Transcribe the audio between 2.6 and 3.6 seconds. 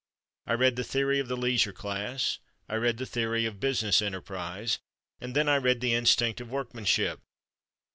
I read "The Theory of